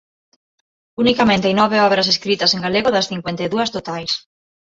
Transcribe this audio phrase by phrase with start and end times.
[1.03, 4.11] Unicamente hai nove obras escritas en galego das cincuenta e dúas totais.